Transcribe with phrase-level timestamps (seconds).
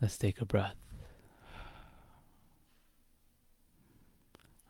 [0.00, 0.76] Let's take a breath.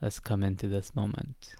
[0.03, 1.55] Let's come into this moment.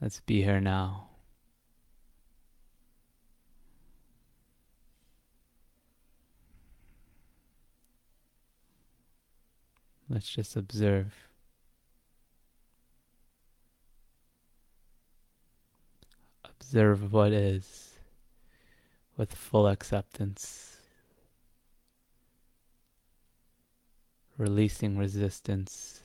[0.00, 1.08] Let's be here now.
[10.08, 11.14] Let's just observe.
[16.72, 17.98] Observe what is
[19.18, 20.78] with full acceptance.
[24.38, 26.00] Releasing resistance.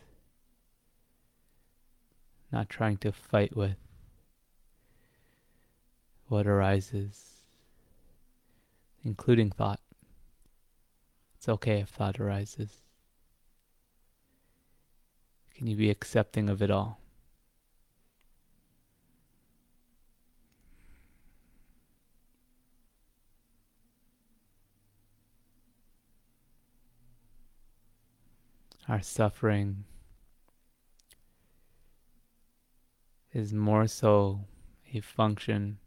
[2.52, 3.78] Not trying to fight with
[6.28, 7.44] what arises,
[9.06, 9.80] including thought.
[11.38, 12.82] It's okay if thought arises.
[15.56, 17.00] Can you be accepting of it all?
[28.88, 29.84] Our suffering
[33.34, 34.46] is more so
[34.94, 35.80] a function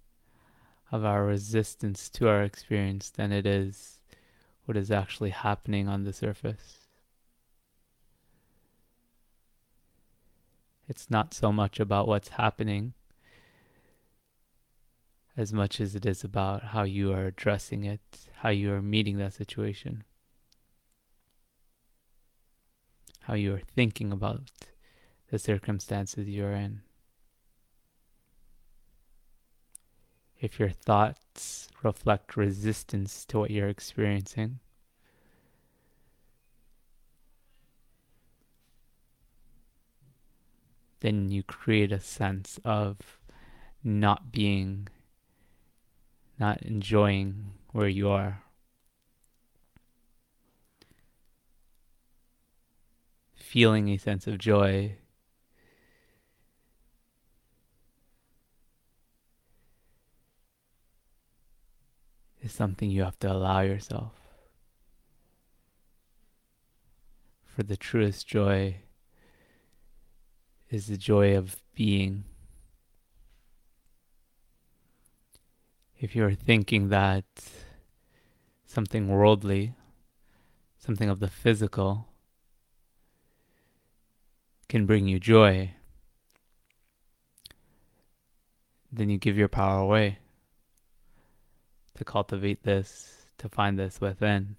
[0.93, 4.01] of our resistance to our experience than it is
[4.67, 6.81] what is actually happening on the surface.
[10.87, 12.93] It's not so much about what's happening
[15.37, 18.01] as much as it is about how you are addressing it,
[18.35, 20.05] how you are meeting that situation,
[23.31, 24.41] how you are thinking about
[25.31, 26.81] the circumstances you're in.
[30.41, 34.59] If your thoughts reflect resistance to what you're experiencing,
[40.99, 42.97] then you create a sense of
[43.85, 44.89] not being,
[46.37, 48.43] not enjoying where you are.
[53.51, 54.93] Feeling a sense of joy.
[62.41, 64.13] Is something you have to allow yourself.
[67.45, 68.83] For the truest joy
[70.71, 72.23] is the joy of being.
[75.99, 77.25] If you're thinking that
[78.65, 79.75] something worldly,
[80.79, 82.10] something of the physical,
[84.71, 85.75] can bring you joy,
[88.93, 90.19] then you give your power away
[91.97, 94.55] to cultivate this, to find this within.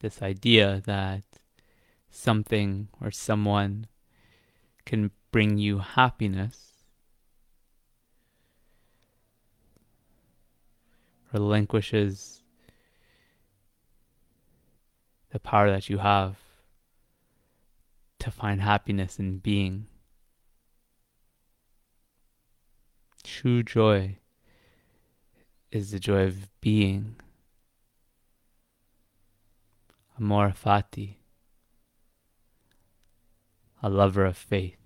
[0.00, 1.22] This idea that
[2.10, 3.86] something or someone
[4.86, 6.72] can bring you happiness,
[11.34, 12.42] relinquishes
[15.32, 16.41] the power that you have
[18.22, 19.86] to find happiness in being.
[23.24, 24.18] True joy
[25.72, 27.16] is the joy of being.
[30.16, 31.16] Amor fati
[33.84, 34.76] a lover of faith,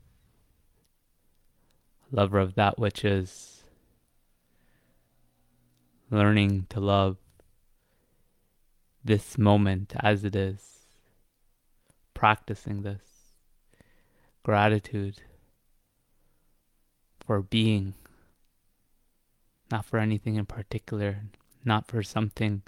[2.11, 3.65] a lover of that which is
[6.11, 7.19] learning to love
[9.05, 10.87] this moment as it is,
[12.15, 13.16] practicing this
[14.47, 15.17] gratitude
[17.19, 17.95] for being,
[19.73, 21.25] not for anything in particular,
[21.65, 22.63] not for something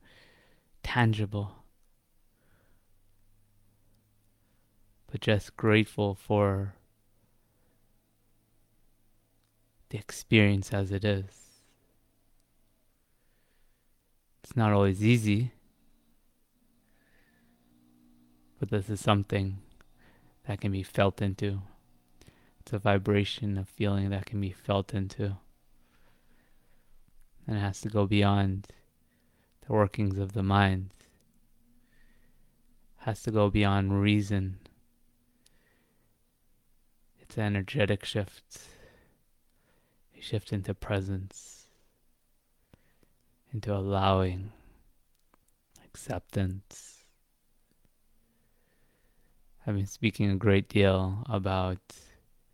[0.82, 1.52] tangible.
[5.10, 6.74] but just grateful for
[9.88, 11.24] the experience as it is.
[14.44, 15.52] It's not always easy,
[18.60, 19.62] but this is something
[20.48, 21.60] that can be felt into.
[22.60, 25.36] It's a vibration of feeling that can be felt into.
[27.46, 28.66] And it has to go beyond
[29.66, 30.88] the workings of the mind.
[33.00, 34.58] It has to go beyond reason
[37.20, 38.60] it's an energetic shift.
[40.16, 41.66] A shift into presence,
[43.52, 44.50] into allowing,
[45.84, 46.97] acceptance.
[49.68, 51.76] I've been speaking a great deal about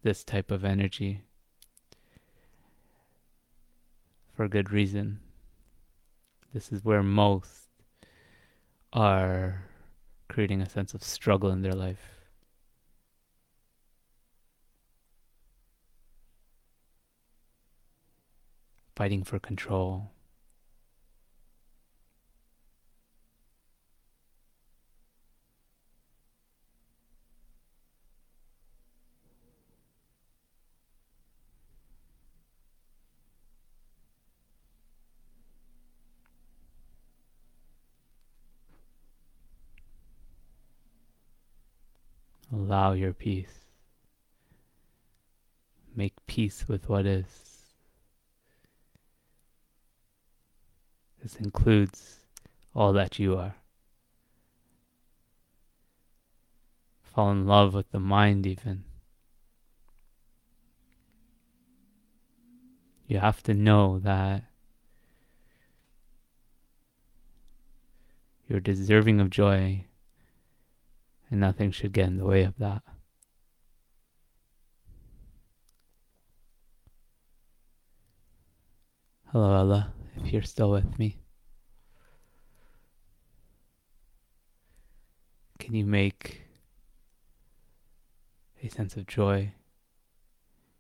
[0.03, 1.23] this type of energy
[4.35, 5.21] for good reason.
[6.53, 7.69] This is where most
[8.93, 9.63] are
[10.29, 12.11] creating a sense of struggle in their life.
[18.97, 20.14] fighting for control.
[42.53, 43.65] Allow your peace.
[45.97, 47.27] Make peace with what is.
[51.23, 52.21] This includes
[52.75, 53.55] all that you are.
[57.03, 58.85] Fall in love with the mind, even.
[63.07, 64.45] You have to know that
[68.49, 69.85] you're deserving of joy
[71.31, 72.83] and nothing should get in the way of that.
[79.33, 81.19] Hello, Ella, if you're still with me.
[85.59, 86.43] Can you make
[88.63, 89.53] a sense of joy?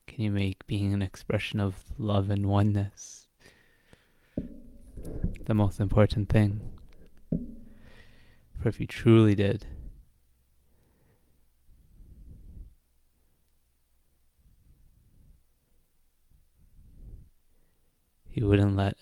[0.06, 3.26] Can you make being an expression of love and oneness
[5.46, 6.60] the most important thing?
[8.60, 9.66] For if you truly did,
[18.34, 18.96] you wouldn't let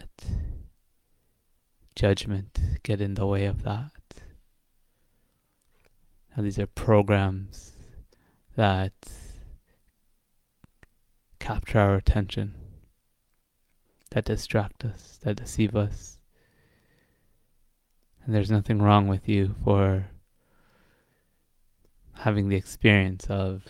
[1.96, 3.90] judgment get in the way of that.
[6.36, 7.72] Now, these are programs
[8.56, 8.92] that
[11.38, 12.54] capture our attention,
[14.10, 16.18] that distract us, that deceive us.
[18.24, 20.08] And there's nothing wrong with you for
[22.18, 23.64] having the experience of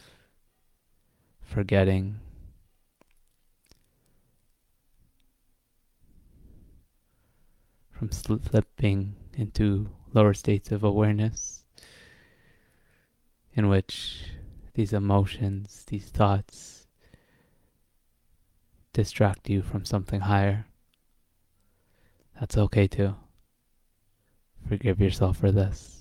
[1.41, 2.19] forgetting
[8.03, 11.63] from slipping into lower states of awareness
[13.55, 14.25] in which
[14.75, 16.89] these emotions, these thoughts
[18.93, 20.67] distract you from something higher.
[22.41, 23.15] That's okay too.
[24.69, 26.01] Forgive yourself for this.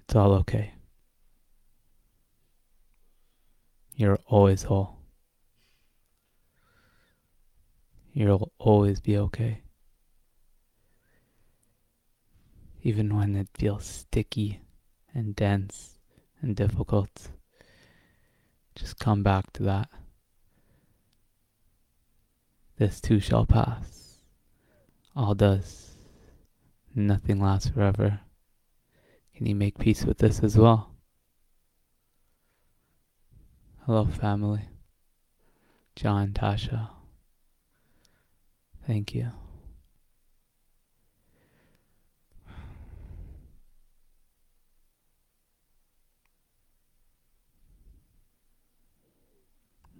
[0.00, 0.72] It's all okay.
[3.98, 4.96] You're always whole.
[8.12, 9.62] You'll always be okay.
[12.84, 14.60] Even when it feels sticky
[15.12, 15.98] and dense
[16.40, 17.10] and difficult,
[18.76, 19.88] just come back to that.
[22.76, 24.18] This too shall pass.
[25.16, 25.96] All does.
[26.94, 28.20] Nothing lasts forever.
[29.34, 30.97] Can you make peace with this as well?
[33.88, 34.68] Hello, family.
[35.96, 36.90] John, Tasha.
[38.86, 39.30] Thank you.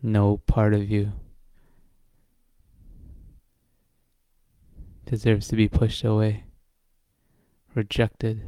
[0.03, 1.13] No part of you
[5.07, 6.45] deserves to be pushed away,
[7.75, 8.43] rejected.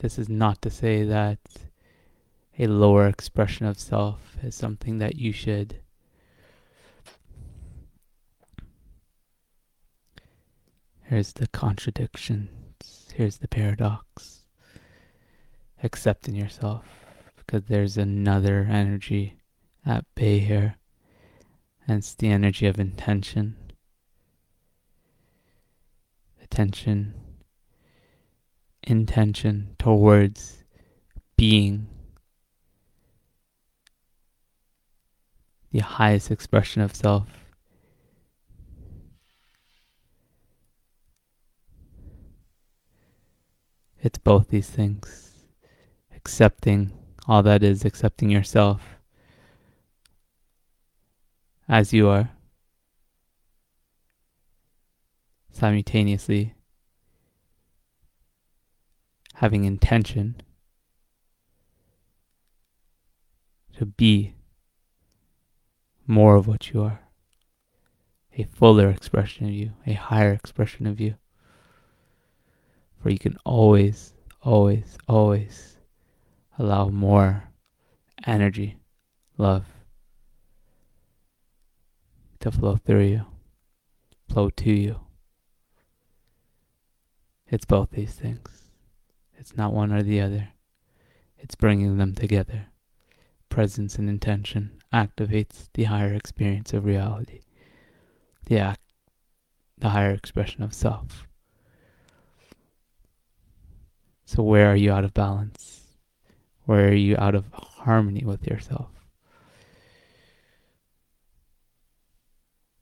[0.00, 1.38] This is not to say that
[2.58, 5.80] a lower expression of self is something that you should
[11.08, 12.50] here's the contradictions.
[13.14, 14.44] Here's the paradox.
[15.82, 16.84] Accepting yourself
[17.36, 19.36] because there's another energy
[19.84, 20.76] at bay here.
[21.86, 23.56] And it's the energy of intention.
[26.42, 27.14] Attention.
[28.82, 30.64] Intention towards
[31.36, 31.86] being
[35.72, 37.28] the highest expression of self.
[44.00, 45.32] It's both these things.
[46.14, 46.92] Accepting
[47.26, 48.96] all that is, accepting yourself
[51.68, 52.30] as you are.
[55.50, 56.54] Simultaneously,
[59.34, 60.40] having intention
[63.76, 64.35] to be
[66.06, 67.00] more of what you are,
[68.36, 71.14] a fuller expression of you, a higher expression of you.
[73.02, 75.76] For you can always, always, always
[76.58, 77.44] allow more
[78.26, 78.76] energy,
[79.36, 79.64] love
[82.40, 83.26] to flow through you,
[84.28, 85.00] flow to you.
[87.48, 88.62] It's both these things.
[89.38, 90.48] It's not one or the other.
[91.38, 92.66] It's bringing them together.
[93.48, 97.40] Presence and intention activates the higher experience of reality,
[98.46, 98.80] the act,
[99.78, 101.26] the higher expression of self.
[104.24, 105.82] So where are you out of balance?
[106.64, 108.90] Where are you out of harmony with yourself?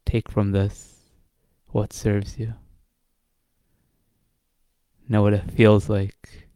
[0.07, 0.95] Take from this
[1.67, 2.55] what serves you.
[5.09, 6.49] Know what it feels like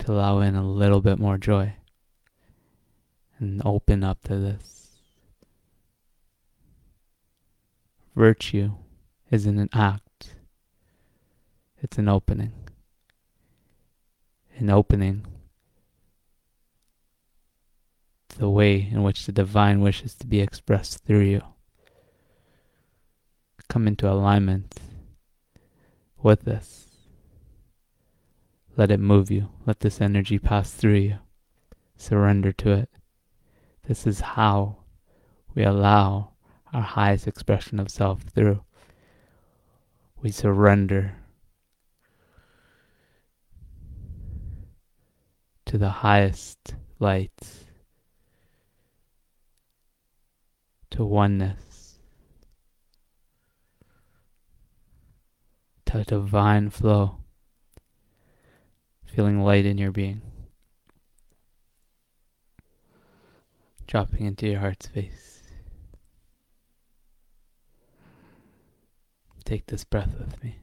[0.00, 1.74] to allow in a little bit more joy
[3.38, 4.98] and open up to this.
[8.14, 8.72] Virtue
[9.30, 10.34] isn't an act,
[11.82, 12.52] it's an opening.
[14.56, 15.26] An opening
[18.28, 21.42] to the way in which the divine wishes to be expressed through you.
[23.68, 24.76] Come into alignment
[26.22, 26.86] with this.
[28.76, 29.50] Let it move you.
[29.66, 31.18] Let this energy pass through you.
[31.96, 32.90] Surrender to it.
[33.86, 34.78] This is how
[35.54, 36.30] we allow
[36.72, 38.62] our highest expression of self through.
[40.22, 41.16] We surrender
[45.66, 47.30] to the highest light,
[50.90, 51.98] to oneness,
[55.84, 57.18] to divine flow,
[59.04, 60.22] feeling light in your being.
[63.86, 65.42] Dropping into your heart space.
[69.44, 70.58] Take this breath with me.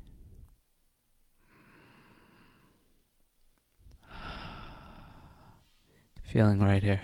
[6.24, 7.02] Feeling right here.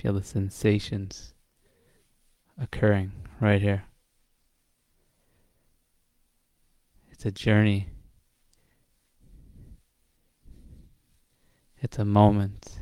[0.00, 1.34] Feel the sensations
[2.60, 3.84] occurring right here.
[7.10, 7.88] It's a journey.
[11.80, 12.80] It's a moment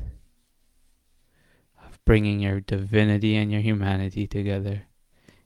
[2.05, 4.83] bringing your divinity and your humanity together.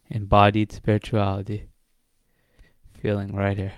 [0.10, 1.68] Embodied spirituality.
[3.02, 3.74] Feeling right here.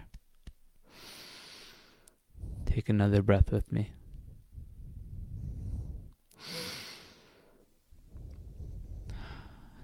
[2.65, 3.91] Take another breath with me.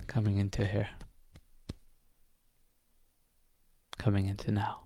[0.07, 0.89] Coming into here.
[3.97, 4.84] Coming into now.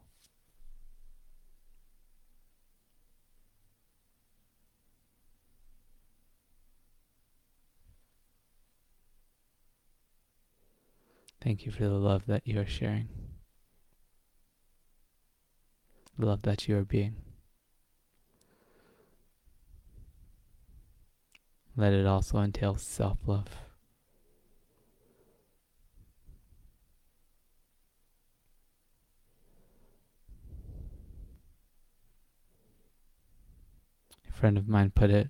[11.41, 13.07] Thank you for the love that you are sharing,
[16.17, 17.15] the love that you are being.
[21.77, 23.47] Let it also entail self love.
[34.27, 35.29] A friend of mine put it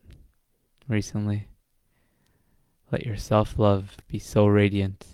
[0.87, 1.47] recently
[2.91, 5.05] let your self love be so radiant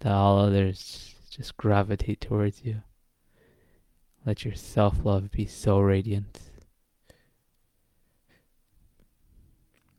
[0.00, 2.82] that all others just gravitate towards you.
[4.24, 6.40] Let your self love be so radiant.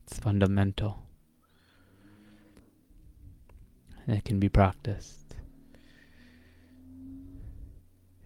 [0.06, 1.02] It's fundamental.
[4.06, 5.36] And it can be practiced.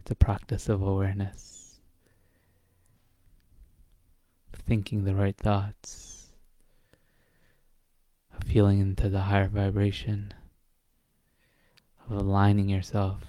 [0.00, 1.80] It's a practice of awareness,
[4.52, 6.26] of thinking the right thoughts,
[8.36, 10.34] of feeling into the higher vibration
[12.08, 13.22] of aligning yourself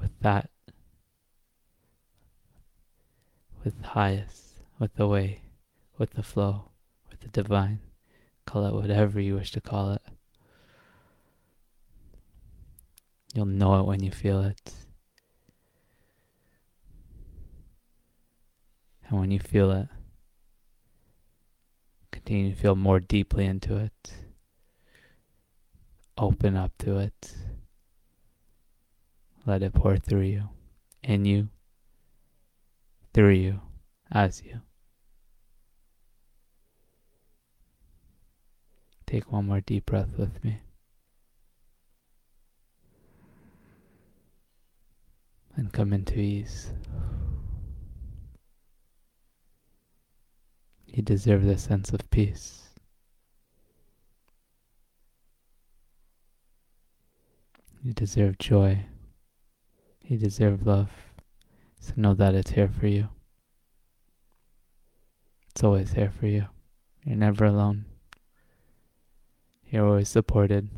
[0.00, 0.50] with that,
[3.64, 5.42] with highest, with the way,
[5.96, 6.70] with the flow,
[7.10, 7.80] with the divine.
[8.46, 10.02] Call it whatever you wish to call it.
[13.34, 14.72] You'll know it when you feel it.
[19.08, 19.88] And when you feel it,
[22.12, 24.12] continue to feel more deeply into it
[26.18, 27.34] open up to it.
[29.46, 30.48] Let it pour through you,
[31.02, 31.48] in you,
[33.14, 33.60] through you,
[34.12, 34.60] as you.
[39.06, 40.60] Take one more deep breath with me.
[45.56, 46.72] And come into ease.
[50.86, 52.67] You deserve this sense of peace.
[57.88, 58.84] You deserve joy.
[60.02, 60.90] You deserve love.
[61.80, 63.08] So know that it's here for you.
[65.48, 66.44] It's always here for you.
[67.02, 67.86] You're never alone.
[69.70, 70.68] You're always supported.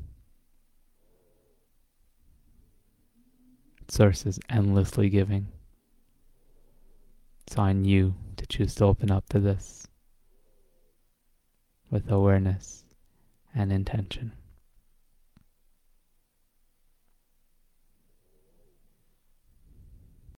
[3.89, 5.49] Source is endlessly giving.
[7.45, 9.89] It's on you to choose to open up to this
[11.91, 12.85] with awareness
[13.53, 14.31] and intention.